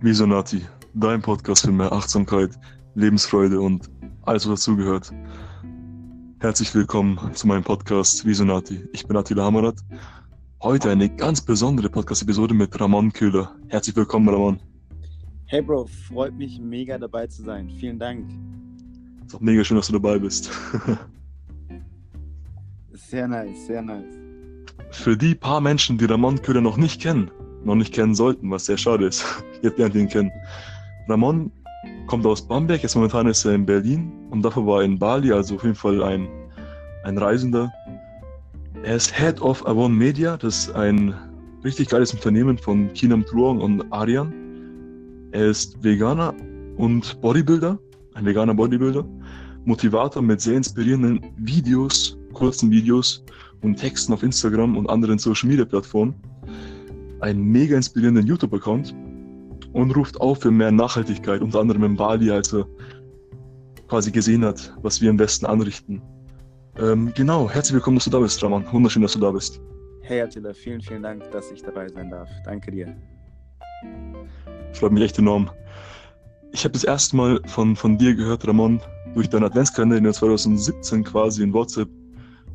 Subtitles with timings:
[0.00, 0.62] Visonati,
[0.94, 2.50] dein Podcast für mehr Achtsamkeit,
[2.94, 3.90] Lebensfreude und
[4.22, 5.10] alles, was dazugehört.
[6.38, 8.88] Herzlich willkommen zu meinem Podcast Visonati.
[8.92, 9.80] Ich bin Attila Hamarat.
[10.62, 13.56] Heute eine ganz besondere Podcast-Episode mit Ramon Köhler.
[13.70, 14.60] Herzlich willkommen, Ramon.
[15.46, 17.68] Hey Bro, freut mich mega dabei zu sein.
[17.68, 18.30] Vielen Dank.
[19.26, 20.48] Ist auch mega schön, dass du dabei bist.
[22.92, 24.14] sehr nice, sehr nice.
[24.92, 27.32] Für die paar Menschen, die Ramon Köhler noch nicht kennen,
[27.64, 29.24] noch nicht kennen sollten, was sehr schade ist.
[29.62, 30.30] Jetzt lernt ihn kennen.
[31.08, 31.50] Ramon
[32.06, 35.32] kommt aus Bamberg, jetzt momentan ist er in Berlin und davor war er in Bali,
[35.32, 36.28] also auf jeden Fall ein,
[37.04, 37.70] ein Reisender.
[38.82, 41.14] Er ist Head of Avon Media, das ist ein
[41.64, 44.32] richtig geiles Unternehmen von Kinam Truong und Arian.
[45.32, 46.34] Er ist Veganer
[46.76, 47.78] und Bodybuilder,
[48.14, 49.04] ein veganer Bodybuilder,
[49.64, 53.24] Motivator mit sehr inspirierenden Videos, kurzen Videos
[53.62, 56.14] und Texten auf Instagram und anderen Social Media Plattformen
[57.20, 58.94] einen mega inspirierenden YouTube-Account
[59.72, 62.66] und ruft auf für mehr Nachhaltigkeit, unter anderem in Bali, als er
[63.88, 66.02] quasi gesehen hat, was wir im Westen anrichten.
[66.78, 68.64] Ähm, genau, herzlich willkommen, dass du da bist, Raman.
[68.70, 69.60] Wunderschön, dass du da bist.
[70.02, 72.28] Hey Attila, vielen, vielen Dank, dass ich dabei sein darf.
[72.44, 72.96] Danke dir.
[74.72, 75.50] Freut mich echt enorm.
[76.52, 78.80] Ich habe das erste Mal von, von dir gehört, Ramon,
[79.14, 81.88] durch deinen Adventskalender, den du 2017 quasi in WhatsApp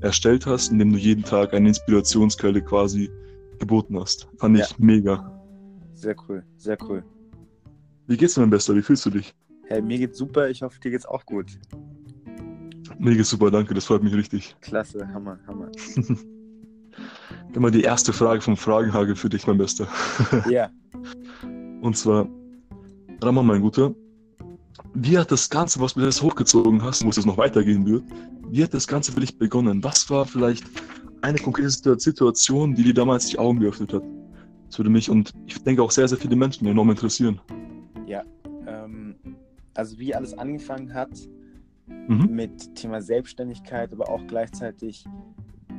[0.02, 3.10] erstellt hast, in dem du jeden Tag eine Inspirationsquelle quasi
[3.64, 4.28] geboten hast.
[4.38, 5.32] Fand ich mega.
[5.94, 7.04] Sehr cool, sehr cool.
[8.08, 8.76] Wie geht's dir, mein Bester?
[8.76, 9.34] Wie fühlst du dich?
[9.68, 10.50] Hey, mir geht's super.
[10.50, 11.58] Ich hoffe, dir geht's auch gut.
[13.00, 13.74] Mir geht's super, danke.
[13.74, 14.56] Das freut mich richtig.
[14.62, 15.72] Klasse, Hammer, Hammer.
[17.54, 19.88] Immer die erste Frage vom Fragenhagel für dich, mein Bester.
[20.50, 20.70] Ja.
[21.82, 22.28] Und zwar,
[23.22, 23.94] Ramon, mein Guter,
[24.94, 28.04] wie hat das Ganze, was du jetzt hochgezogen hast, wo es noch weitergehen wird,
[28.50, 29.84] wie hat das Ganze für dich begonnen?
[29.84, 30.66] Was war vielleicht
[31.24, 34.04] eine konkrete Situation, die dir damals die Augen geöffnet hat.
[34.68, 37.40] Das würde mich und ich denke auch sehr, sehr viele Menschen enorm interessieren.
[38.06, 38.24] Ja,
[38.68, 39.16] ähm,
[39.74, 41.12] also wie alles angefangen hat
[42.08, 42.28] mhm.
[42.30, 45.06] mit Thema Selbstständigkeit, aber auch gleichzeitig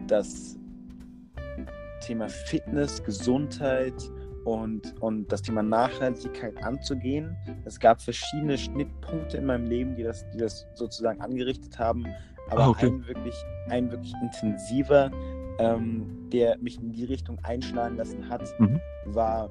[0.07, 0.57] das
[2.01, 4.11] Thema Fitness, Gesundheit
[4.45, 7.37] und, und das Thema Nachhaltigkeit anzugehen.
[7.65, 12.07] Es gab verschiedene Schnittpunkte in meinem Leben, die das, die das sozusagen angerichtet haben.
[12.51, 12.87] Aber ah, okay.
[12.87, 13.35] ein, wirklich,
[13.69, 15.11] ein wirklich intensiver
[15.59, 18.81] ähm, der mich in die Richtung einschlagen lassen hat, mhm.
[19.07, 19.51] war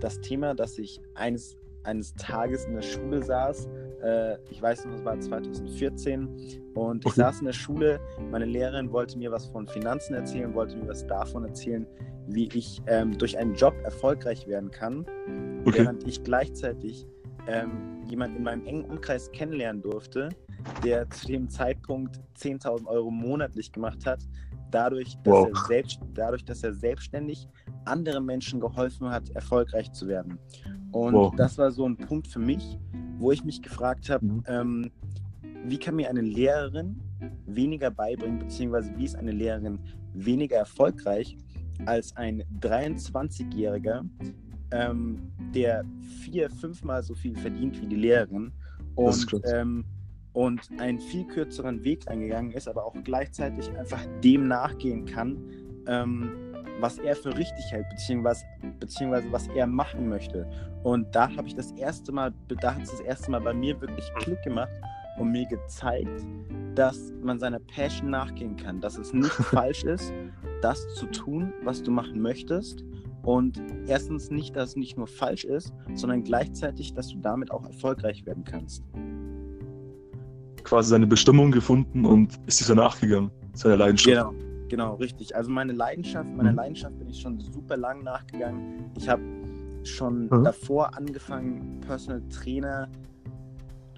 [0.00, 3.68] das Thema, dass ich eines, eines Tages in der Schule saß.
[4.02, 8.00] Äh, ich weiß noch, es war 2014 und ich saß in der Schule.
[8.30, 11.86] Meine Lehrerin wollte mir was von Finanzen erzählen, wollte mir was davon erzählen,
[12.28, 15.04] wie ich ähm, durch einen Job erfolgreich werden kann,
[15.64, 15.80] okay.
[15.80, 17.06] während ich gleichzeitig
[17.46, 20.28] ähm, jemanden in meinem engen Umkreis kennenlernen durfte,
[20.84, 24.20] der zu dem Zeitpunkt 10.000 Euro monatlich gemacht hat,
[24.70, 25.48] dadurch, dass, wow.
[25.48, 27.48] er selbst, dadurch, dass er selbstständig
[27.84, 30.38] anderen Menschen geholfen hat, erfolgreich zu werden.
[30.92, 31.34] Und wow.
[31.36, 32.78] das war so ein Punkt für mich,
[33.18, 34.44] wo ich mich gefragt habe, mhm.
[34.46, 34.90] ähm,
[35.64, 37.00] wie kann mir eine Lehrerin
[37.46, 39.78] weniger beibringen, beziehungsweise wie ist eine Lehrerin
[40.14, 41.36] weniger erfolgreich
[41.86, 44.04] als ein 23-Jähriger,
[44.72, 45.84] ähm, der
[46.22, 48.52] vier, fünfmal so viel verdient wie die Lehrerin.
[48.94, 49.84] Und ähm,
[50.32, 55.38] und einen viel kürzeren Weg eingegangen ist, aber auch gleichzeitig einfach dem nachgehen kann,
[55.86, 56.32] ähm,
[56.80, 58.44] was er für richtig hält, beziehungsweise,
[58.78, 60.48] beziehungsweise was er machen möchte.
[60.82, 63.78] Und da habe ich das erste Mal, da hat es das erste Mal bei mir
[63.80, 64.70] wirklich Klick gemacht
[65.18, 66.26] und mir gezeigt,
[66.74, 70.12] dass man seiner Passion nachgehen kann, dass es nicht falsch ist,
[70.62, 72.84] das zu tun, was du machen möchtest.
[73.22, 77.66] Und erstens nicht, dass es nicht nur falsch ist, sondern gleichzeitig, dass du damit auch
[77.66, 78.82] erfolgreich werden kannst
[80.70, 84.06] quasi seine Bestimmung gefunden und ist dieser nachgegangen, seiner Leidenschaft.
[84.06, 85.34] Genau, genau, richtig.
[85.34, 86.58] Also meine Leidenschaft, meiner mhm.
[86.58, 88.84] Leidenschaft bin ich schon super lang nachgegangen.
[88.96, 89.20] Ich habe
[89.82, 90.44] schon mhm.
[90.44, 92.88] davor angefangen, Personal Trainer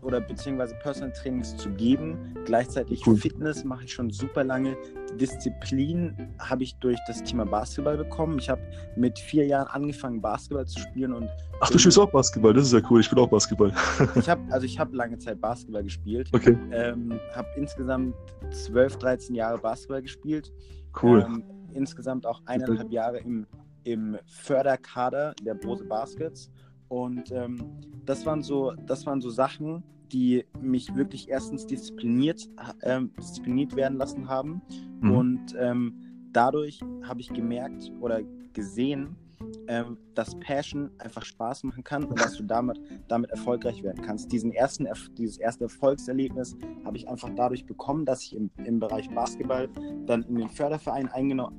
[0.01, 2.17] oder beziehungsweise Personal Trainings zu geben.
[2.47, 3.17] Gleichzeitig cool.
[3.17, 4.75] Fitness mache ich schon super lange.
[5.19, 8.39] Disziplin habe ich durch das Thema Basketball bekommen.
[8.39, 8.63] Ich habe
[8.97, 11.29] mit vier Jahren angefangen, Basketball zu spielen und.
[11.61, 13.01] Ach, du spielst auch Basketball, das ist ja cool.
[13.01, 13.73] Ich spiele auch Basketball.
[14.17, 16.29] ich habe also ich habe lange Zeit Basketball gespielt.
[16.33, 16.57] Okay.
[16.71, 18.15] Ähm, habe insgesamt
[18.51, 20.53] 12, 13 Jahre Basketball gespielt.
[21.01, 21.23] Cool.
[21.23, 21.45] Ähm,
[21.75, 23.47] insgesamt auch eineinhalb Jahre im,
[23.85, 26.51] im Förderkader der Bose Baskets.
[26.89, 29.83] Und ähm, das, waren so, das waren so Sachen,
[30.13, 32.49] die mich wirklich erstens diszipliniert,
[32.81, 34.63] äh, diszipliniert werden lassen haben.
[35.01, 35.11] Mhm.
[35.11, 35.95] Und ähm,
[36.33, 38.21] dadurch habe ich gemerkt oder
[38.53, 39.17] gesehen,
[39.67, 44.31] ähm, dass Passion einfach Spaß machen kann und dass du damit, damit erfolgreich werden kannst.
[44.31, 44.87] Diesen ersten,
[45.17, 49.69] dieses erste Erfolgserlebnis habe ich einfach dadurch bekommen, dass ich im, im Bereich Basketball
[50.07, 51.09] dann in den Förderverein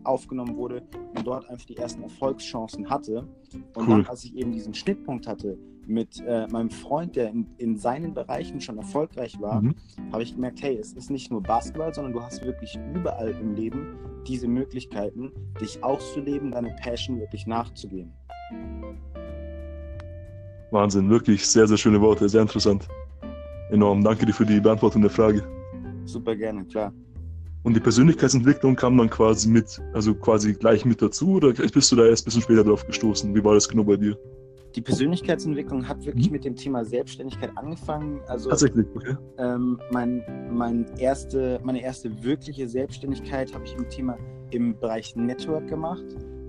[0.04, 0.84] aufgenommen wurde
[1.16, 3.28] und dort einfach die ersten Erfolgschancen hatte.
[3.76, 3.88] Und cool.
[3.88, 5.58] dann, als ich eben diesen Schnittpunkt hatte,
[5.88, 9.76] mit äh, meinem Freund, der in, in seinen Bereichen schon erfolgreich war, mhm.
[10.12, 13.56] habe ich gemerkt, hey, es ist nicht nur Basketball, sondern du hast wirklich überall im
[13.56, 13.98] Leben
[14.28, 18.14] diese Möglichkeiten, dich auszuleben, deine Passion wirklich nachzugehen.
[20.72, 22.88] Wahnsinn, wirklich sehr, sehr schöne Worte, sehr interessant.
[23.70, 25.44] Enorm, danke dir für die Beantwortung der Frage.
[26.06, 26.94] Super gerne, klar.
[27.64, 31.96] Und die Persönlichkeitsentwicklung kam dann quasi mit, also quasi gleich mit dazu oder bist du
[31.96, 33.34] da erst ein bisschen später drauf gestoßen?
[33.34, 34.18] Wie war das genau bei dir?
[34.76, 36.34] Die Persönlichkeitsentwicklung hat wirklich mhm.
[36.34, 38.22] mit dem Thema Selbstständigkeit angefangen.
[38.28, 39.16] Also Tatsächlich, okay.
[39.38, 44.18] Ähm, mein, mein erste, meine erste wirkliche Selbstständigkeit habe ich im Thema
[44.50, 46.06] im Bereich Network gemacht.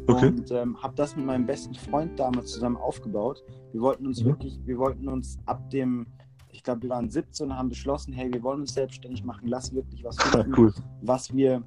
[0.07, 0.29] Okay.
[0.29, 3.43] Und ähm, habe das mit meinem besten Freund damals zusammen aufgebaut.
[3.73, 4.29] Wir wollten uns mhm.
[4.29, 6.07] wirklich, wir wollten uns ab dem,
[6.51, 9.75] ich glaube, wir waren 17 und haben beschlossen, hey, wir wollen uns selbstständig machen, lass
[9.75, 10.75] wirklich was finden, cool.
[11.03, 11.63] was wir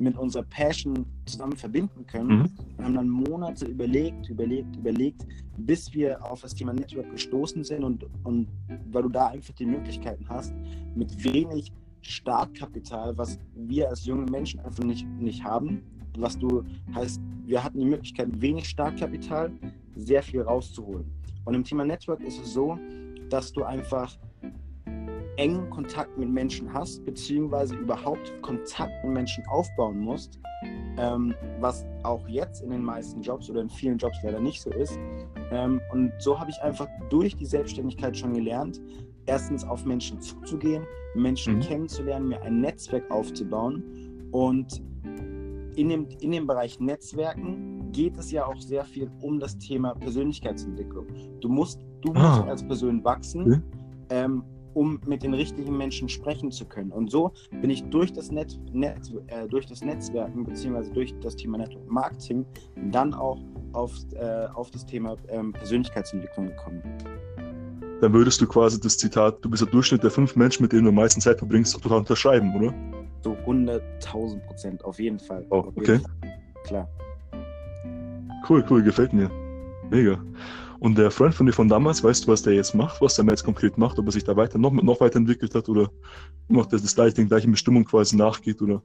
[0.00, 2.38] mit unserer Passion zusammen verbinden können.
[2.38, 2.50] Mhm.
[2.76, 5.26] Wir haben dann Monate überlegt, überlegt, überlegt,
[5.58, 8.48] bis wir auf das Thema Network gestoßen sind und, und
[8.90, 10.54] weil du da einfach die Möglichkeiten hast,
[10.94, 15.82] mit wenig Startkapital, was wir als junge Menschen einfach nicht, nicht haben,
[16.18, 16.64] was du
[16.94, 19.52] heißt, wir hatten die Möglichkeit, wenig Startkapital,
[19.96, 21.04] sehr viel rauszuholen.
[21.44, 22.78] Und im Thema Network ist es so,
[23.28, 24.18] dass du einfach
[25.40, 30.38] engen Kontakt mit Menschen hast, beziehungsweise überhaupt Kontakt mit Menschen aufbauen musst,
[30.98, 34.70] ähm, was auch jetzt in den meisten Jobs oder in vielen Jobs leider nicht so
[34.70, 34.98] ist.
[35.50, 38.82] Ähm, und so habe ich einfach durch die Selbstständigkeit schon gelernt,
[39.24, 40.84] erstens auf Menschen zuzugehen,
[41.14, 41.60] Menschen mhm.
[41.60, 44.28] kennenzulernen, mir ein Netzwerk aufzubauen.
[44.32, 44.82] Und
[45.76, 49.94] in dem, in dem Bereich Netzwerken geht es ja auch sehr viel um das Thema
[49.94, 51.06] Persönlichkeitsentwicklung.
[51.40, 52.36] Du musst, du ah.
[52.36, 53.40] musst als Person wachsen.
[53.40, 53.60] Okay.
[54.10, 54.44] Ähm,
[54.74, 56.92] um mit den richtigen Menschen sprechen zu können.
[56.92, 60.90] Und so bin ich durch das, Net, Net äh, durch das Netzwerken bzw.
[60.92, 62.44] durch das Thema Network Marketing
[62.90, 63.38] dann auch
[63.72, 66.82] auf, äh, auf das Thema ähm, Persönlichkeitsentwicklung gekommen.
[68.00, 70.84] Dann würdest du quasi das Zitat, du bist der Durchschnitt der fünf Menschen, mit denen
[70.84, 72.74] du am meisten Zeit verbringst, total unterschreiben, oder?
[73.22, 75.44] So 100.000 Prozent, auf jeden Fall.
[75.50, 75.98] Oh, okay.
[75.98, 76.38] Fall.
[76.64, 76.88] Klar.
[78.48, 79.30] Cool, cool, gefällt mir.
[79.90, 80.18] Mega.
[80.80, 83.26] Und der Freund von dir von damals, weißt du, was der jetzt macht, was der
[83.26, 85.90] jetzt konkret macht, ob er sich da weiter noch, noch weiterentwickelt hat oder
[86.48, 88.82] noch das, das gleiche, den gleichen Bestimmung quasi nachgeht oder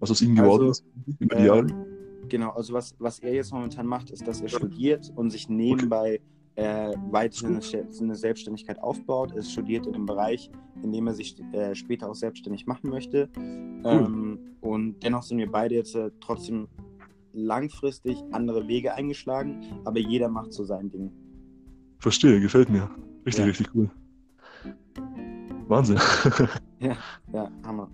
[0.00, 0.84] was aus ihm geworden also, ist
[1.18, 1.86] über die ähm, Jahre?
[2.28, 6.20] Genau, also was, was er jetzt momentan macht, ist, dass er studiert und sich nebenbei
[6.56, 6.92] okay.
[6.92, 7.60] äh, weiter eine,
[8.00, 9.32] eine, Selbstständigkeit aufbaut.
[9.34, 10.50] Er studiert in einem Bereich,
[10.82, 13.30] in dem er sich äh, später auch selbstständig machen möchte.
[13.36, 13.82] Cool.
[13.84, 16.68] Ähm, und dennoch sind wir beide jetzt äh, trotzdem
[17.32, 21.10] langfristig andere Wege eingeschlagen, aber jeder macht so sein Ding.
[22.00, 22.90] Verstehe, gefällt mir.
[23.26, 23.48] Richtig, ja.
[23.48, 23.90] richtig cool.
[25.68, 26.00] Wahnsinn.
[26.80, 26.96] ja,
[27.32, 27.88] ja, Hammer.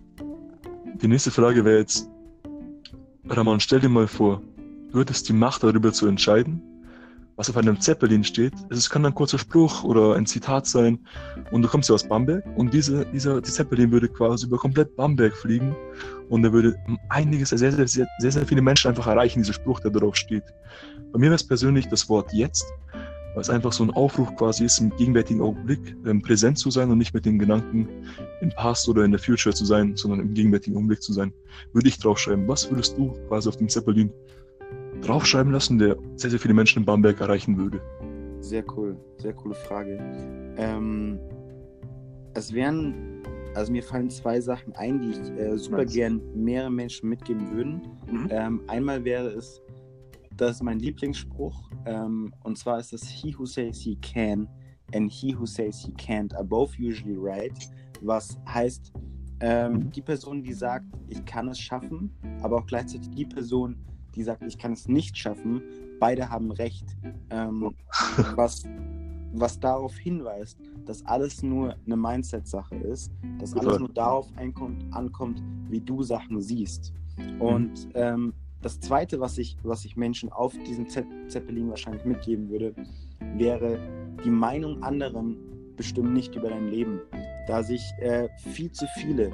[1.02, 2.08] Die nächste Frage wäre jetzt,
[3.28, 4.40] Ramon, stell dir mal vor,
[4.92, 6.62] du hättest die Macht darüber zu entscheiden,
[7.34, 8.54] was auf einem Zeppelin steht.
[8.70, 11.00] Es kann ein kurzer Spruch oder ein Zitat sein
[11.50, 14.96] und du kommst ja aus Bamberg und diese, dieser die Zeppelin würde quasi über komplett
[14.96, 15.76] Bamberg fliegen
[16.30, 16.76] und er würde
[17.08, 20.44] einiges, sehr, sehr, sehr, sehr, sehr viele Menschen einfach erreichen, dieser Spruch, der darauf steht.
[21.12, 22.64] Bei mir wäre es persönlich das Wort jetzt
[23.36, 26.90] weil es einfach so ein Aufruf quasi ist, im gegenwärtigen Augenblick ähm, präsent zu sein
[26.90, 27.86] und nicht mit den Gedanken
[28.40, 31.34] im Past oder in der Future zu sein, sondern im gegenwärtigen Augenblick zu sein.
[31.74, 34.10] Würde ich draufschreiben, was würdest du quasi auf dem Zeppelin
[35.02, 37.78] draufschreiben lassen, der sehr, sehr viele Menschen in Bamberg erreichen würde?
[38.40, 39.98] Sehr cool, sehr coole Frage.
[40.56, 41.18] Ähm,
[42.32, 43.22] es wären,
[43.54, 45.92] also mir fallen zwei Sachen ein, die ich äh, super nice.
[45.92, 47.82] gern mehrere Menschen mitgeben würden.
[48.10, 48.28] Mhm.
[48.30, 49.60] Ähm, einmal wäre es,
[50.36, 51.70] das ist mein Lieblingsspruch.
[51.84, 54.48] Ähm, und zwar ist es He who says he can
[54.94, 57.56] and he who says he can't are both usually right.
[58.02, 58.92] Was heißt,
[59.40, 62.10] ähm, die Person, die sagt, ich kann es schaffen,
[62.42, 63.76] aber auch gleichzeitig die Person,
[64.14, 65.62] die sagt, ich kann es nicht schaffen,
[66.00, 66.96] beide haben recht.
[67.30, 67.74] Ähm,
[68.36, 68.64] was,
[69.32, 75.80] was darauf hinweist, dass alles nur eine Mindset-Sache ist, dass alles nur darauf ankommt, wie
[75.80, 76.92] du Sachen siehst.
[77.38, 78.32] Und ähm,
[78.66, 82.74] das Zweite, was ich, was ich Menschen auf diesen Zeppelin wahrscheinlich mitgeben würde,
[83.36, 83.78] wäre,
[84.24, 85.36] die Meinung anderen
[85.76, 87.00] bestimmen nicht über dein Leben.
[87.46, 89.30] Da sich äh, viel zu viele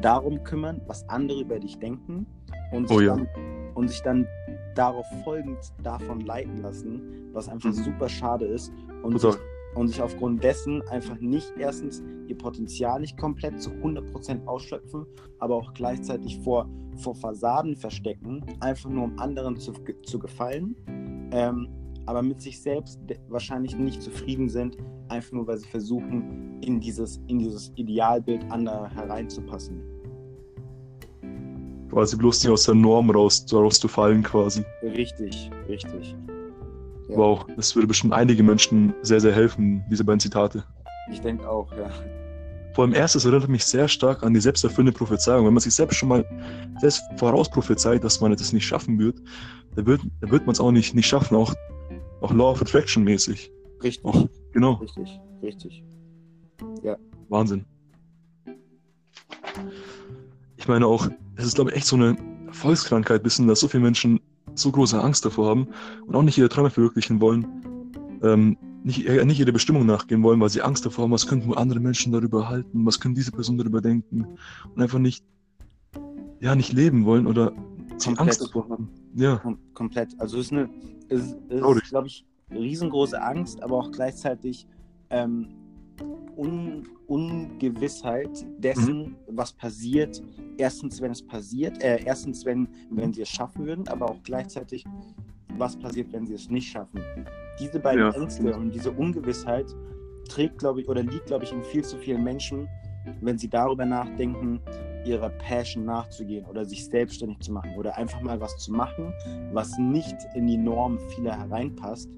[0.00, 2.24] darum kümmern, was andere über dich denken
[2.70, 3.16] und sich, oh, ja.
[3.16, 3.28] dann,
[3.74, 4.28] und sich dann
[4.76, 7.82] darauf folgend davon leiten lassen, was einfach mhm.
[7.82, 9.34] super schade ist und sich,
[9.78, 15.06] und sich aufgrund dessen einfach nicht erstens ihr Potenzial nicht komplett zu 100% ausschöpfen,
[15.38, 19.72] aber auch gleichzeitig vor, vor Fassaden verstecken, einfach nur um anderen zu,
[20.04, 20.74] zu gefallen,
[21.32, 21.68] ähm,
[22.06, 24.76] aber mit sich selbst wahrscheinlich nicht zufrieden sind,
[25.08, 29.80] einfach nur weil sie versuchen, in dieses, in dieses Idealbild anderer hereinzupassen.
[31.88, 34.64] Quasi bloß nicht aus der Norm raus, rauszufallen, quasi.
[34.82, 36.16] Richtig, richtig.
[37.08, 37.16] Ja.
[37.16, 40.64] Wow, das würde bestimmt einige Menschen sehr, sehr helfen, diese beiden Zitate.
[41.10, 41.90] Ich denke auch, ja.
[42.74, 45.46] Vor allem erstes erinnert mich sehr stark an die selbsterfüllende Prophezeiung.
[45.46, 46.24] Wenn man sich selbst schon mal
[46.78, 49.20] selbst vorausprophezeit, dass man das nicht schaffen wird,
[49.74, 51.54] dann wird, dann wird man es auch nicht, nicht schaffen, auch,
[52.20, 53.50] auch Law of Attraction mäßig.
[53.82, 54.04] Richtig.
[54.04, 54.74] Auch, genau.
[54.74, 55.82] Richtig, richtig.
[56.82, 56.96] Ja.
[57.28, 57.64] Wahnsinn.
[60.56, 62.16] Ich meine auch, es ist, glaube ich, echt so eine
[62.52, 64.20] Volkskrankheit, wissen, dass so viele Menschen
[64.58, 65.68] so große Angst davor haben
[66.06, 67.46] und auch nicht ihre Träume verwirklichen wollen,
[68.22, 71.52] ähm, nicht, äh, nicht ihre Bestimmung nachgehen wollen, weil sie Angst davor haben, was könnten
[71.54, 74.26] andere Menschen darüber halten, was können diese Person darüber denken
[74.74, 75.24] und einfach nicht,
[76.40, 77.52] ja, nicht leben wollen oder
[78.04, 78.20] Komplett.
[78.20, 78.88] Angst davor haben.
[79.14, 79.36] Ja.
[79.36, 80.08] Kom komplett.
[80.18, 80.70] Also es ist eine,
[81.08, 84.66] es ist glaube ich, riesengroße Angst, aber auch gleichzeitig
[85.10, 85.48] ähm,
[86.38, 89.16] Un Ungewissheit dessen, mhm.
[89.28, 90.22] was passiert.
[90.56, 94.84] Erstens, wenn es passiert, äh, erstens, wenn, wenn sie es schaffen würden, aber auch gleichzeitig,
[95.56, 97.00] was passiert, wenn sie es nicht schaffen.
[97.58, 98.10] Diese beiden ja.
[98.10, 99.66] Ängste und diese Ungewissheit
[100.28, 102.68] trägt, glaube ich, oder liegt, glaube ich, in viel zu vielen Menschen,
[103.20, 104.60] wenn sie darüber nachdenken,
[105.04, 109.12] ihrer Passion nachzugehen oder sich selbstständig zu machen oder einfach mal was zu machen,
[109.52, 112.10] was nicht in die Norm vieler hereinpasst,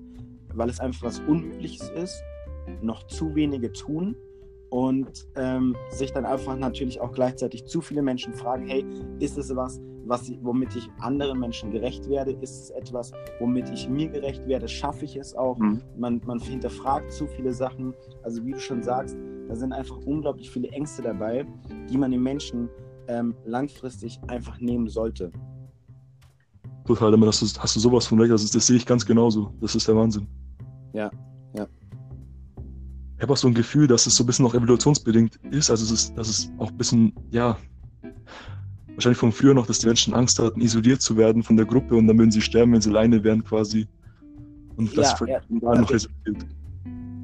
[0.55, 2.23] weil es einfach was Unübliches ist,
[2.83, 4.17] noch zu wenige tun
[4.71, 8.85] und ähm, sich dann einfach natürlich auch gleichzeitig zu viele Menschen fragen, hey,
[9.19, 12.33] ist es was, was, womit ich anderen Menschen gerecht werde?
[12.33, 14.69] Ist es etwas, womit ich mir gerecht werde?
[14.69, 15.59] Schaffe ich es auch?
[15.59, 15.83] Mhm.
[15.99, 17.95] Man, man hinterfragt zu viele Sachen.
[18.23, 19.17] Also wie du schon sagst,
[19.49, 21.47] da sind einfach unglaublich viele Ängste dabei,
[21.90, 22.69] die man den Menschen
[23.09, 25.33] ähm, langfristig einfach nehmen sollte.
[26.87, 29.52] Total, aber hast du, hast du sowas von recht, das, das sehe ich ganz genauso.
[29.61, 30.26] Das ist der Wahnsinn.
[30.93, 31.11] Ja.
[33.21, 35.69] Ich habe auch so ein Gefühl, dass es so ein bisschen noch evolutionsbedingt ist.
[35.71, 37.59] Also es ist, dass es auch ein bisschen, ja,
[38.95, 41.97] wahrscheinlich von früher noch, dass die Menschen Angst hatten, isoliert zu werden von der Gruppe
[41.97, 43.87] und dann würden sie sterben, wenn sie alleine wären quasi.
[44.77, 46.47] Und das ja, ja, da noch resultiert.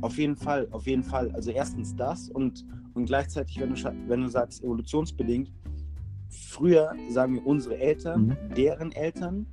[0.02, 1.30] Auf jeden Fall, auf jeden Fall.
[1.30, 5.50] Also erstens das und, und gleichzeitig, wenn du, wenn du sagst, evolutionsbedingt,
[6.28, 8.54] früher sagen wir unsere Eltern, mhm.
[8.54, 9.46] deren Eltern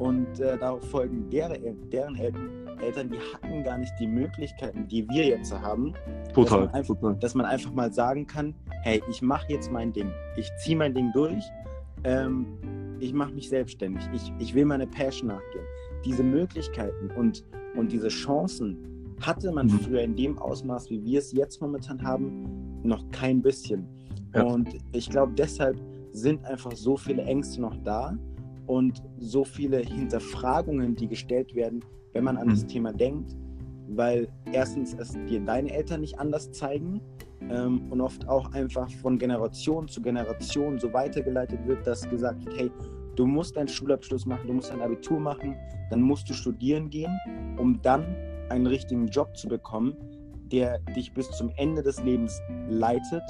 [0.00, 5.08] und äh, darauf folgen deren, deren Eltern, Eltern, die hatten gar nicht die Möglichkeiten, die
[5.08, 5.94] wir jetzt haben.
[6.34, 7.16] Total dass man einfach, total.
[7.16, 10.10] Dass man einfach mal sagen kann, hey, ich mache jetzt mein Ding.
[10.36, 11.44] Ich ziehe mein Ding durch.
[12.04, 12.46] Ähm,
[13.00, 14.02] ich mache mich selbstständig.
[14.12, 15.64] Ich, ich will meine Passion nachgehen.
[16.04, 17.44] Diese Möglichkeiten und,
[17.76, 18.76] und diese Chancen
[19.20, 19.80] hatte man mhm.
[19.80, 23.86] früher in dem Ausmaß, wie wir es jetzt momentan haben, noch kein bisschen.
[24.34, 24.42] Ja.
[24.42, 25.80] Und ich glaube, deshalb
[26.12, 28.16] sind einfach so viele Ängste noch da
[28.66, 31.84] und so viele Hinterfragungen, die gestellt werden,
[32.18, 32.50] wenn man an mhm.
[32.50, 33.36] das Thema denkt,
[33.90, 37.00] weil erstens es dir deine Eltern nicht anders zeigen
[37.48, 42.58] ähm, und oft auch einfach von Generation zu Generation so weitergeleitet wird, dass gesagt wird,
[42.58, 42.70] hey,
[43.14, 45.54] du musst deinen Schulabschluss machen, du musst ein Abitur machen,
[45.90, 47.16] dann musst du studieren gehen,
[47.56, 48.04] um dann
[48.48, 49.94] einen richtigen Job zu bekommen,
[50.50, 53.22] der dich bis zum Ende des Lebens leitet,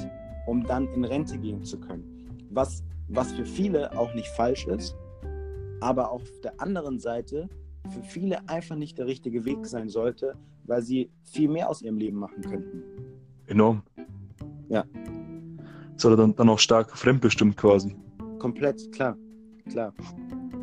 [0.47, 2.27] um dann in Rente gehen zu können.
[2.49, 4.97] Was, was für viele auch nicht falsch ist,
[5.81, 7.51] aber auf der anderen Seite
[7.91, 11.99] für viele einfach nicht der richtige Weg sein sollte, weil sie viel mehr aus ihrem
[11.99, 12.83] Leben machen könnten.
[13.47, 13.83] Enorm.
[14.69, 14.85] Ja.
[16.03, 17.97] War dann, dann auch stark fremdbestimmt quasi.
[18.39, 19.17] Komplett, klar,
[19.69, 19.93] klar.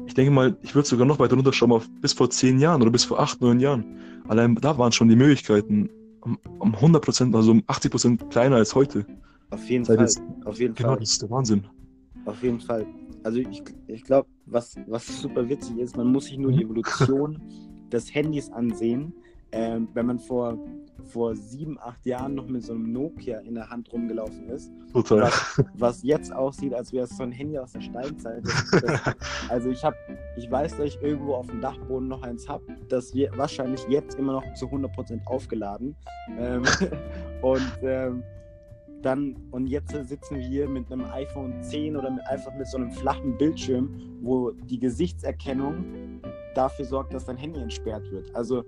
[0.06, 2.92] Ich denke mal, ich würde sogar noch weiter runterschauen, auf bis vor zehn Jahren oder
[2.92, 3.98] bis vor acht, neun Jahren.
[4.28, 5.90] Allein da waren schon die Möglichkeiten
[6.22, 9.06] um, um 100 Prozent, also um 80 Prozent kleiner als heute.
[9.50, 10.00] Auf jeden Fall.
[10.00, 11.00] Jetzt, auf jeden genau, Fall.
[11.00, 11.66] das ist der Wahnsinn.
[12.26, 12.86] Auf jeden Fall.
[13.24, 16.72] Also ich, ich glaube, was, was super witzig ist, man muss sich nur die mhm.
[16.72, 17.42] Evolution
[17.92, 19.14] des Handys ansehen.
[19.52, 20.58] Ähm, wenn man vor,
[21.06, 25.24] vor sieben, acht Jahren noch mit so einem Nokia in der Hand rumgelaufen ist, Total.
[25.24, 28.44] Was, was jetzt aussieht, als wäre es so ein Handy aus der Steinzeit.
[28.46, 29.16] Das,
[29.50, 29.96] also ich habe,
[30.36, 34.16] ich weiß, dass ich irgendwo auf dem Dachboden noch eins habe, das wird wahrscheinlich jetzt
[34.16, 35.96] immer noch zu 100% aufgeladen.
[36.38, 36.64] Ähm,
[37.42, 38.24] und ähm,
[39.06, 42.78] dann, und jetzt sitzen wir hier mit einem iPhone 10 oder mit, einfach mit so
[42.78, 43.90] einem flachen Bildschirm,
[44.22, 46.22] wo die Gesichtserkennung
[46.56, 48.34] dafür sorgt, dass dein Handy entsperrt wird.
[48.34, 48.64] Also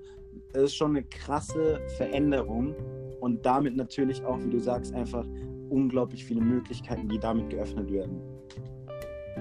[0.53, 2.75] es ist schon eine krasse Veränderung
[3.19, 5.25] und damit natürlich auch, wie du sagst, einfach
[5.69, 8.21] unglaublich viele Möglichkeiten, die damit geöffnet werden.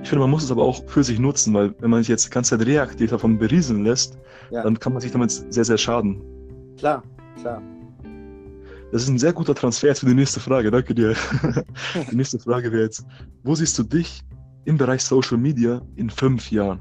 [0.03, 2.26] Ich finde, man muss es aber auch für sich nutzen, weil wenn man sich jetzt
[2.26, 4.19] die ganze Zeit reaktiv davon berieseln lässt,
[4.50, 4.62] ja.
[4.62, 6.23] dann kann man sich damit sehr, sehr schaden.
[6.76, 7.03] Klar,
[7.41, 7.62] klar.
[8.97, 10.71] Das ist ein sehr guter Transfer für die nächste Frage.
[10.71, 11.15] Danke dir.
[12.11, 13.05] die nächste Frage wäre jetzt:
[13.43, 14.23] Wo siehst du dich
[14.65, 16.81] im Bereich Social Media in fünf Jahren?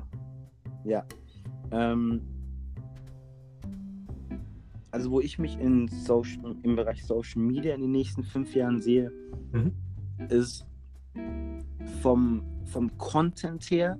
[0.85, 1.05] Ja.
[1.71, 2.21] Ähm,
[4.91, 8.79] also, wo ich mich in Social, im Bereich Social Media in den nächsten fünf Jahren
[8.79, 9.11] sehe,
[9.51, 9.73] mhm.
[10.29, 10.65] ist
[12.01, 13.99] vom, vom Content her,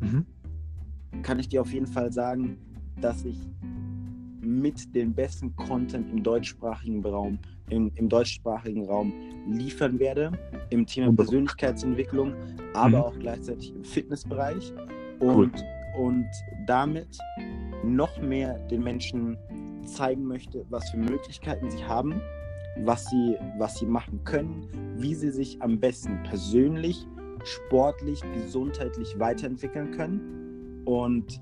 [0.00, 0.26] mhm.
[1.22, 2.58] kann ich dir auf jeden Fall sagen,
[3.00, 3.38] dass ich
[4.50, 7.38] mit dem besten Content im deutschsprachigen Raum,
[7.68, 9.12] im, im deutschsprachigen Raum
[9.48, 10.32] liefern werde,
[10.70, 12.34] im Thema Persönlichkeitsentwicklung,
[12.74, 13.04] aber mhm.
[13.04, 14.72] auch gleichzeitig im Fitnessbereich
[15.20, 15.50] und, cool.
[15.98, 16.28] und
[16.66, 17.18] damit
[17.84, 19.38] noch mehr den Menschen
[19.84, 22.20] zeigen möchte, was für Möglichkeiten sie haben,
[22.84, 27.06] was sie, was sie machen können, wie sie sich am besten persönlich,
[27.44, 30.82] sportlich, gesundheitlich weiterentwickeln können.
[30.84, 31.40] Und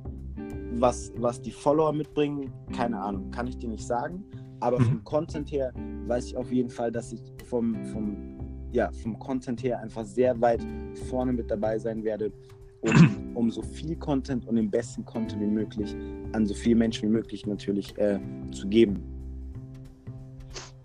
[0.72, 4.24] was, was die Follower mitbringen, keine Ahnung, kann ich dir nicht sagen.
[4.60, 5.04] Aber vom mhm.
[5.04, 5.72] Content her
[6.06, 8.38] weiß ich auf jeden Fall, dass ich vom, vom,
[8.72, 10.64] ja, vom Content her einfach sehr weit
[11.08, 12.32] vorne mit dabei sein werde,
[12.80, 12.90] um,
[13.34, 15.94] um so viel Content und den besten Content wie möglich
[16.32, 18.18] an so viele Menschen wie möglich natürlich äh,
[18.52, 19.02] zu geben.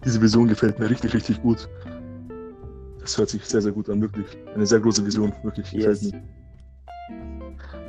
[0.06, 1.68] Diese Vision gefällt mir richtig, richtig gut.
[3.00, 4.28] Das hört sich sehr, sehr gut an, wirklich.
[4.54, 5.72] Eine sehr große Vision, wirklich.
[5.72, 6.02] Yes.
[6.02, 6.43] Gefällt mir.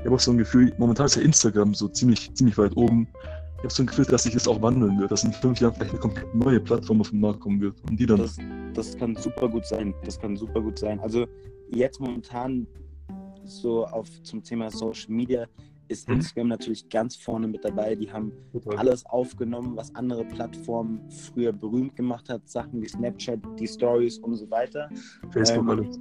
[0.05, 3.09] Ich habe auch so ein Gefühl, momentan ist ja Instagram so ziemlich, ziemlich weit oben.
[3.57, 5.73] Ich habe so ein Gefühl, dass sich das auch wandeln wird, dass in fünf Jahren
[5.73, 7.75] vielleicht eine komplett neue Plattform auf den Markt kommen wird.
[7.89, 8.19] Und die dann.
[8.19, 8.37] Das,
[8.75, 9.95] das kann super gut sein.
[10.05, 11.01] Das kann super gut sein.
[11.01, 11.27] Also
[11.71, 12.67] jetzt momentan
[13.45, 15.47] so auf zum Thema Social Media
[15.89, 16.17] ist mhm.
[16.17, 17.95] Instagram natürlich ganz vorne mit dabei.
[17.95, 18.77] Die haben Total.
[18.77, 24.37] alles aufgenommen, was andere Plattformen früher berühmt gemacht hat, Sachen wie Snapchat, die Stories und
[24.37, 24.91] so weiter.
[25.31, 25.99] Facebook ähm, alles.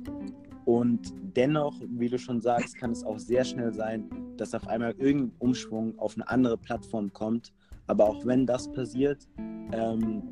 [0.65, 4.93] Und dennoch, wie du schon sagst, kann es auch sehr schnell sein, dass auf einmal
[4.97, 7.53] irgendein Umschwung auf eine andere Plattform kommt.
[7.87, 9.27] Aber auch wenn das passiert,
[9.71, 10.23] ähm,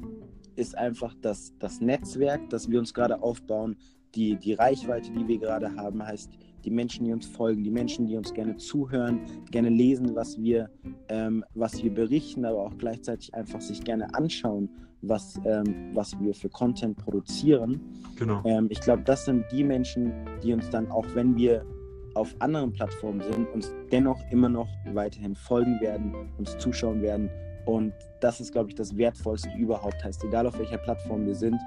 [0.56, 3.76] ist einfach das, das Netzwerk, das wir uns gerade aufbauen,
[4.16, 6.32] die, die Reichweite, die wir gerade haben, heißt
[6.64, 10.70] die Menschen, die uns folgen, die Menschen, die uns gerne zuhören, gerne lesen, was wir,
[11.10, 14.70] ähm, was wir berichten, aber auch gleichzeitig einfach sich gerne anschauen,
[15.02, 17.82] was, ähm, was wir für Content produzieren.
[18.18, 18.42] Genau.
[18.46, 21.66] Ähm, ich glaube, das sind die Menschen, die uns dann, auch wenn wir
[22.14, 27.30] auf anderen Plattformen sind, uns dennoch immer noch weiterhin folgen werden, uns zuschauen werden.
[27.66, 30.04] Und das ist, glaube ich, das Wertvollste überhaupt.
[30.04, 31.58] Heißt, egal auf welcher Plattform wir sind,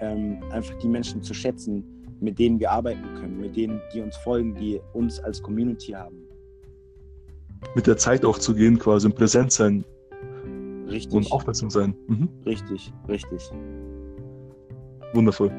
[0.00, 1.84] ähm, einfach die Menschen zu schätzen,
[2.20, 6.16] mit denen wir arbeiten können, mit denen, die uns folgen, die uns als Community haben.
[7.74, 9.84] Mit der Zeit auch zu gehen, quasi im Präsent sein.
[10.92, 11.12] Richtig.
[11.12, 11.94] Und aufmerksam sein.
[12.08, 12.28] Mhm.
[12.46, 13.50] Richtig, richtig.
[15.14, 15.50] Wundervoll.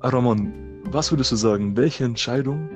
[0.00, 0.52] Ramon,
[0.90, 2.68] was würdest du sagen, welche Entscheidung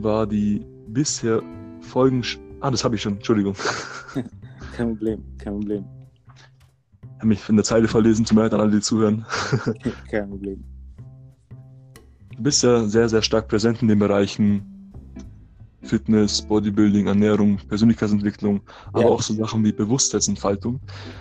[0.00, 1.42] war die bisher
[1.80, 2.22] folgen...
[2.60, 3.54] Ah, das habe ich schon, Entschuldigung.
[4.76, 5.84] kein Problem, kein Problem
[7.22, 9.24] habe mich in der Zeile verlesen, zum Beispiel an alle, die zuhören.
[10.10, 10.64] Kein Problem.
[12.36, 14.71] Du bist ja sehr, sehr stark präsent in den Bereichen
[15.82, 18.60] Fitness, Bodybuilding, Ernährung, Persönlichkeitsentwicklung,
[18.92, 19.08] aber ja.
[19.08, 20.80] auch so Sachen wie Bewusstseinsentfaltung.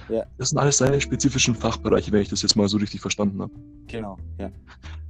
[0.10, 0.24] Ja.
[0.38, 3.52] Das sind alles deine spezifischen Fachbereiche, wenn ich das jetzt mal so richtig verstanden habe.
[3.88, 4.52] Genau, ja.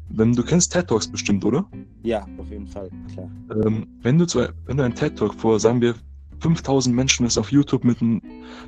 [0.10, 1.66] Wenn du kennst TED Talks bestimmt, oder?
[2.04, 3.30] Ja, auf jeden Fall, klar.
[3.66, 5.96] Ähm, wenn, du zu, wenn du einen TED Talk vor, sagen wir,
[6.42, 8.22] 5000 Menschen ist auf YouTube mit ein,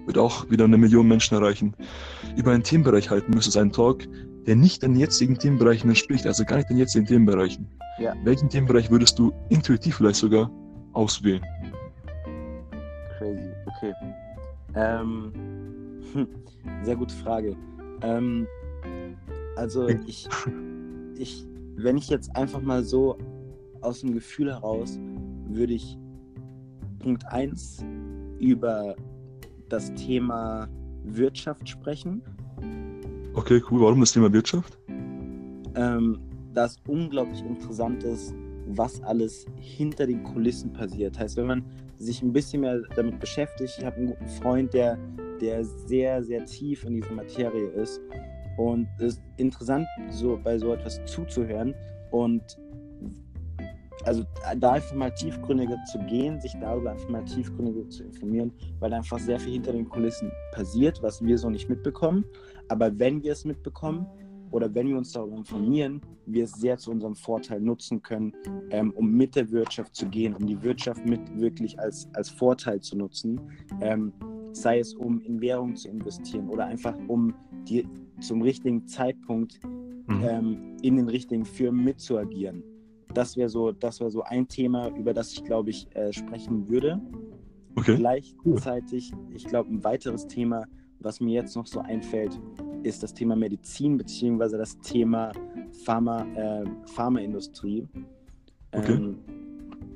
[0.06, 1.76] wird auch wieder eine Million Menschen erreichen.
[2.38, 4.08] Über einen Themenbereich halten müsstest einen Talk,
[4.46, 7.68] der nicht den jetzigen Themenbereichen entspricht, also gar nicht den jetzigen Themenbereichen.
[8.00, 8.14] Ja.
[8.24, 10.52] Welchen Themenbereich würdest du intuitiv vielleicht sogar
[10.94, 11.44] auswählen?
[13.18, 13.94] Crazy, okay.
[14.76, 15.32] Ähm,
[16.84, 17.56] sehr gute Frage.
[18.02, 18.48] Ähm,
[19.56, 20.28] also ich,
[21.18, 23.18] ich, wenn ich jetzt einfach mal so
[23.82, 25.00] aus dem Gefühl heraus,
[25.48, 25.98] würde ich
[27.00, 27.86] Punkt 1
[28.40, 28.96] über
[29.70, 30.68] das Thema
[31.04, 32.22] Wirtschaft sprechen.
[33.34, 33.82] Okay, cool.
[33.82, 34.78] Warum das Thema Wirtschaft?
[35.76, 36.20] Ähm,
[36.54, 38.34] da es unglaublich interessant ist,
[38.68, 41.18] was alles hinter den Kulissen passiert.
[41.20, 41.66] Heißt, wenn man
[41.98, 44.98] sich ein bisschen mehr damit beschäftigt, ich habe einen guten Freund, der,
[45.42, 48.02] der sehr, sehr tief in dieser Materie ist.
[48.58, 51.74] Und es ist interessant, so bei so etwas zuzuhören
[52.12, 52.58] und
[54.06, 54.24] also
[54.58, 59.18] da einfach mal tiefgründiger zu gehen, sich darüber einfach mal tiefgründiger zu informieren, weil einfach
[59.18, 62.26] sehr viel hinter den Kulissen passiert, was wir so nicht mitbekommen.
[62.68, 64.06] Aber wenn wir es mitbekommen
[64.54, 68.34] oder wenn wir uns darüber informieren, wir es sehr zu unserem Vorteil nutzen können,
[68.70, 72.80] ähm, um mit der Wirtschaft zu gehen, um die Wirtschaft mit wirklich als, als Vorteil
[72.80, 73.42] zu nutzen,
[73.82, 74.14] ähm,
[74.52, 77.34] sei es um in Währung zu investieren oder einfach um
[77.68, 77.88] die
[78.20, 79.60] zum richtigen Zeitpunkt
[80.08, 80.24] mhm.
[80.24, 82.64] ähm, in den richtigen Firmen mitzuagieren
[83.14, 86.68] das wäre so, das wäre so ein Thema, über das ich, glaube ich, äh, sprechen
[86.68, 87.00] würde.
[87.76, 87.96] Okay.
[87.98, 90.66] Gleichzeitig, ich glaube, ein weiteres Thema,
[91.00, 92.40] was mir jetzt noch so einfällt,
[92.84, 95.32] ist das Thema Medizin beziehungsweise das Thema
[95.86, 97.88] Pharma, äh, Pharmaindustrie.
[98.72, 98.94] Okay.
[98.94, 99.20] Ähm,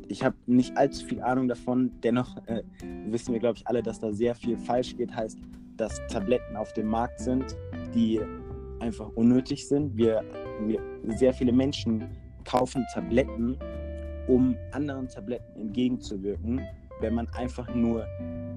[0.08, 2.64] ich habe nicht allzu viel Ahnung davon, dennoch äh,
[3.08, 5.14] wissen wir, glaube ich, alle, dass da sehr viel falsch geht.
[5.14, 5.38] Heißt,
[5.76, 7.56] dass Tabletten auf dem Markt sind,
[7.94, 8.20] die
[8.80, 9.96] einfach unnötig sind.
[9.96, 10.24] Wir,
[10.62, 10.80] wir
[11.18, 12.10] sehr viele Menschen
[12.46, 13.58] kaufen Tabletten,
[14.28, 16.62] um anderen Tabletten entgegenzuwirken,
[17.02, 18.06] wenn man einfach nur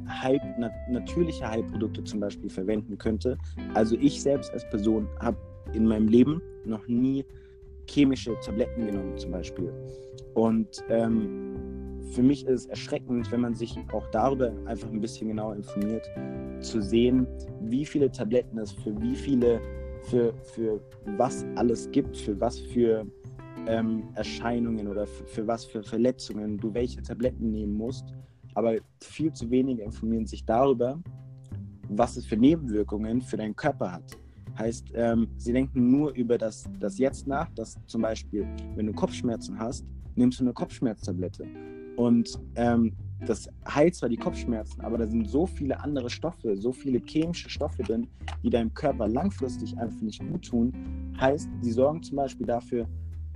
[0.09, 3.37] Heil, nat natürliche Heilprodukte zum Beispiel verwenden könnte.
[3.75, 5.37] Also ich selbst als Person habe
[5.73, 7.25] in meinem Leben noch nie
[7.89, 9.73] chemische Tabletten genommen zum Beispiel.
[10.35, 15.29] Und ähm, für mich ist es erschreckend, wenn man sich auch darüber einfach ein bisschen
[15.29, 16.09] genauer informiert,
[16.61, 17.27] zu sehen,
[17.63, 19.61] wie viele Tabletten es für wie viele,
[20.03, 20.81] für, für
[21.17, 23.07] was alles gibt, für was für
[23.67, 28.05] ähm, Erscheinungen oder für was für Verletzungen du welche Tabletten nehmen musst.
[28.55, 31.01] Aber viel zu wenige informieren sich darüber,
[31.89, 34.19] was es für Nebenwirkungen für deinen Körper hat.
[34.59, 38.93] Heißt, ähm, sie denken nur über das, das Jetzt nach, dass zum Beispiel, wenn du
[38.93, 39.87] Kopfschmerzen hast,
[40.17, 41.47] nimmst du eine Kopfschmerztablette.
[41.97, 42.93] Und ähm,
[43.27, 47.51] das heilt zwar die Kopfschmerzen, aber da sind so viele andere Stoffe, so viele chemische
[47.51, 48.07] Stoffe drin,
[48.43, 50.73] die deinem Körper langfristig einfach nicht gut tun.
[51.21, 52.89] Heißt, die sorgen zum Beispiel dafür,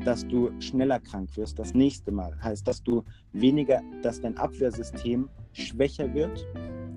[0.04, 2.36] dass du schneller krank wirst das nächste Mal.
[2.42, 6.46] Heißt, dass du weniger, dass dein Abwehrsystem schwächer wird.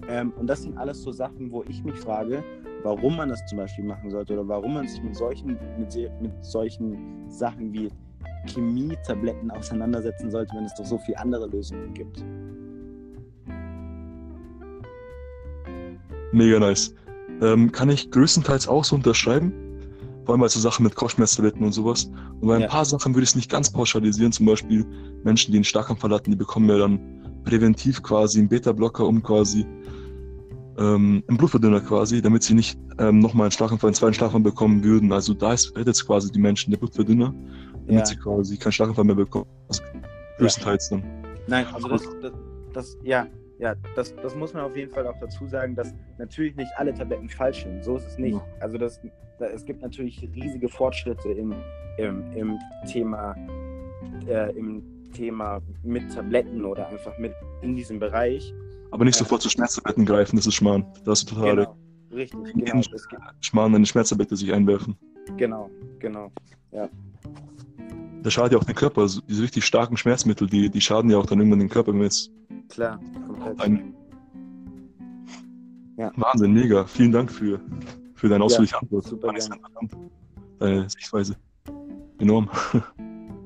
[0.10, 2.44] Ähm, und das sind alles so Sachen, wo ich mich frage,
[2.84, 6.46] warum man das zum Beispiel machen sollte oder warum man sich mit solchen, mit, mit
[6.46, 7.90] solchen Sachen wie
[8.48, 12.24] Chemietabletten auseinandersetzen sollte, wenn es doch so viele andere Lösungen gibt.
[16.32, 16.94] Mega nice.
[17.42, 19.67] Ähm, kann ich größtenteils auch so unterschreiben.
[20.28, 22.12] Vor allem bei so Sachen mit Kopfschmerztabletten und sowas.
[22.42, 22.68] Und bei ein ja.
[22.68, 24.34] paar Sachen würde ich es nicht ganz pauschalisieren.
[24.34, 24.86] Zum Beispiel
[25.24, 27.00] Menschen, die einen Starkanfall hatten, die bekommen ja dann
[27.46, 29.66] präventiv quasi einen Beta-Blocker, um quasi
[30.78, 34.84] ähm, einen Blutverdünner quasi, damit sie nicht ähm, nochmal einen Schlaganfall, einen zweiten Schlaganfall bekommen
[34.84, 35.14] würden.
[35.14, 37.34] Also da ist, es quasi die Menschen, der Blutverdünner,
[37.86, 38.06] damit ja.
[38.06, 39.46] sie quasi keinen Schlaganfall mehr bekommen.
[39.70, 39.82] Also
[40.40, 40.98] größtenteils ja.
[40.98, 41.06] dann.
[41.48, 42.34] Nein, also das, das,
[42.74, 43.28] das, ja,
[43.60, 46.94] ja, das, das muss man auf jeden Fall auch dazu sagen, dass natürlich nicht alle
[46.94, 47.84] Tabletten falsch sind.
[47.84, 48.40] So ist es nicht.
[48.60, 49.02] Also das,
[49.40, 51.54] das, es gibt natürlich riesige Fortschritte im,
[51.98, 53.36] im, im Thema,
[54.28, 58.54] äh, im Thema mit Tabletten oder einfach mit in diesem Bereich.
[58.92, 59.24] Aber nicht ja.
[59.24, 60.86] sofort zu Schmerztabletten greifen, das ist Schmarrn.
[61.04, 61.78] Das ist total genau.
[62.14, 62.82] Richtig, genau.
[63.42, 64.98] Schmarrn eine Schmerztablette sich einwerfen.
[65.36, 66.32] Genau, genau,
[66.72, 66.90] ja.
[68.24, 69.02] Das schadet ja auch den Körper.
[69.02, 72.02] Also diese richtig starken Schmerzmittel, die, die schaden ja auch dann irgendwann den Körper, wenn
[72.02, 72.32] jetzt.
[72.70, 73.62] Klar, komplett.
[73.62, 73.94] Ein...
[75.98, 76.12] Ja.
[76.16, 76.86] Wahnsinn, mega.
[76.86, 77.60] Vielen Dank für,
[78.16, 79.06] für deine ausführliche ja, Antwort.
[79.06, 79.34] Super
[80.60, 81.36] Deine Sichtweise.
[82.20, 82.50] Enorm.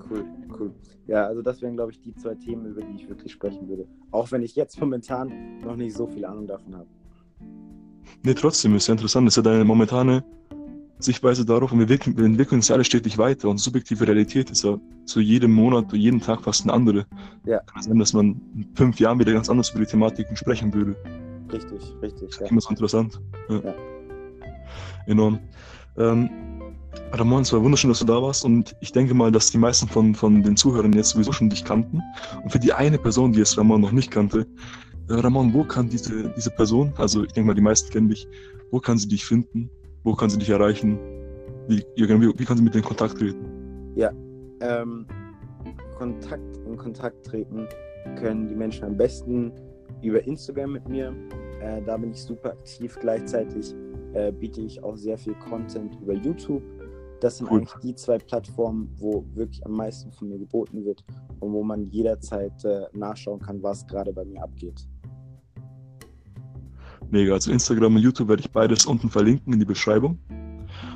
[0.09, 0.25] Cool,
[0.59, 0.73] cool.
[1.07, 3.87] Ja, also das wären, glaube ich, die zwei Themen, über die ich wirklich sprechen würde.
[4.11, 6.87] Auch wenn ich jetzt momentan noch nicht so viel Ahnung davon habe.
[8.23, 9.27] Nee, trotzdem ist ja interessant.
[9.27, 10.21] Das ist ja deine momentane
[11.03, 14.49] Sichtweise darauf und wir, wirken, wir entwickeln uns ja alle stetig weiter und subjektive Realität
[14.49, 17.05] ist ja zu jedem Monat, jeden Tag fast eine andere.
[17.45, 17.59] Ja.
[17.59, 20.95] Kann sein, dass man in fünf Jahren wieder ganz anders über die Thematiken sprechen würde.
[21.51, 22.29] Richtig, richtig.
[22.29, 22.47] Das ist ja.
[22.47, 23.19] immer so interessant.
[23.49, 23.59] Ja.
[23.59, 23.73] ja.
[25.07, 25.39] Enorm.
[25.97, 26.29] Ähm,
[27.13, 29.87] Ramon, es war wunderschön, dass du da warst und ich denke mal, dass die meisten
[29.87, 32.01] von, von den Zuhörern jetzt sowieso schon dich kannten.
[32.43, 34.47] Und für die eine Person, die es Ramon noch nicht kannte,
[35.09, 38.27] äh, Ramon, wo kann diese, diese Person, also ich denke mal, die meisten kennen dich,
[38.71, 39.69] wo kann sie dich finden?
[40.03, 40.97] Wo kann sie dich erreichen?
[41.67, 43.93] Wie, wie, wie kann sie mit dir in Kontakt treten?
[43.95, 44.11] Ja,
[44.61, 45.05] ähm,
[45.97, 47.67] Kontakt, in Kontakt treten
[48.15, 49.51] können die Menschen am besten
[50.01, 51.13] über Instagram mit mir.
[51.61, 52.97] Äh, da bin ich super aktiv.
[52.99, 53.75] Gleichzeitig
[54.13, 56.63] äh, biete ich auch sehr viel Content über YouTube.
[57.19, 57.59] Das sind cool.
[57.59, 61.03] eigentlich die zwei Plattformen, wo wirklich am meisten von mir geboten wird
[61.39, 64.87] und wo man jederzeit äh, nachschauen kann, was gerade bei mir abgeht.
[67.11, 67.33] Mega.
[67.33, 70.17] Also Instagram und YouTube werde ich beides unten verlinken in die Beschreibung.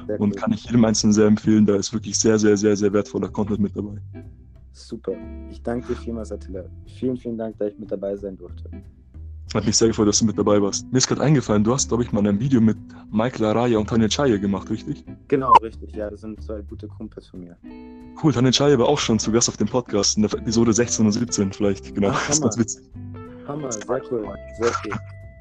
[0.07, 0.35] Sehr und cool.
[0.35, 1.65] kann ich jedem Einzelnen sehr empfehlen.
[1.65, 3.97] Da ist wirklich sehr, sehr, sehr, sehr wertvoller Content mit dabei.
[4.71, 5.13] Super.
[5.49, 6.63] Ich danke dir vielmals, Attila.
[6.85, 8.69] Vielen, vielen Dank, dass ich mit dabei sein durfte.
[9.53, 10.91] Hat mich sehr gefreut, dass du mit dabei warst.
[10.91, 12.77] Mir ist gerade eingefallen, du hast, glaube ich, mal ein Video mit
[13.09, 15.05] Michael Araya und Tanja Chaye gemacht, richtig?
[15.29, 15.95] Genau, richtig.
[15.95, 17.55] Ja, das sind zwei gute Kumpels von mir.
[18.21, 21.05] Cool, Tanja Chaye war auch schon zu Gast auf dem Podcast, in der Episode 16
[21.05, 21.95] und 17 vielleicht.
[21.95, 22.83] Genau, Ach, das ist ganz witzig.
[23.47, 24.35] Hammer, sehr cool.
[24.59, 24.93] Sehr cool.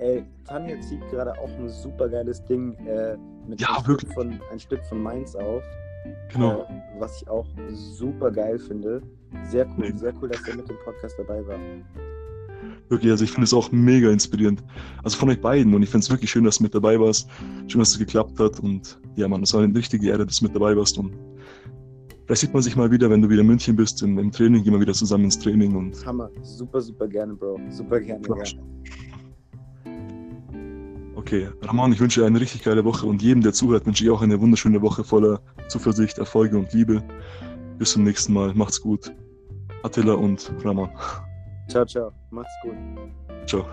[0.05, 3.17] Ey, Tanja zieht gerade auch ein super geiles Ding äh,
[3.49, 5.62] mit ja, ein, Stück von, ein Stück von Mainz auf.
[6.31, 6.61] Genau.
[6.61, 6.64] Äh,
[6.99, 9.01] was ich auch super geil finde.
[9.49, 9.97] Sehr cool, nee.
[9.97, 11.59] sehr cool, dass er mit dem Podcast dabei war.
[12.90, 14.62] Wirklich, also ich finde es auch mega inspirierend.
[15.03, 17.27] Also von euch beiden und ich finde es wirklich schön, dass du mit dabei warst.
[17.69, 20.45] Schön, dass es geklappt hat und ja, Mann, es war eine richtige Ehre, dass du
[20.45, 21.17] mit dabei warst und
[22.27, 24.62] vielleicht sieht man sich mal wieder, wenn du wieder in München bist, im, im Training,
[24.64, 26.05] gehen wir wieder zusammen ins Training und.
[26.05, 27.59] Hammer, super, super gerne, Bro.
[27.71, 28.29] Super gerne.
[28.29, 28.45] Ja.
[31.35, 34.11] Okay, Ramon, ich wünsche dir eine richtig geile Woche und jedem, der zuhört, wünsche ich
[34.11, 37.03] auch eine wunderschöne Woche voller Zuversicht, Erfolge und Liebe.
[37.77, 38.55] Bis zum nächsten Mal.
[38.55, 39.12] Macht's gut.
[39.83, 40.90] Attila und Ramon.
[41.66, 42.12] Ciao, ciao.
[42.31, 42.77] Macht's gut.
[43.47, 43.66] Ciao.